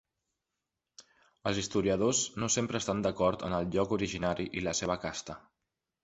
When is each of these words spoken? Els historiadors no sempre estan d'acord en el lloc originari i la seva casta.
Els 1.49 1.57
historiadors 1.63 2.21
no 2.43 2.49
sempre 2.53 2.81
estan 2.83 3.03
d'acord 3.07 3.45
en 3.49 3.55
el 3.57 3.67
lloc 3.75 3.93
originari 3.99 4.47
i 4.63 4.63
la 4.69 4.73
seva 4.81 4.97
casta. 5.05 5.37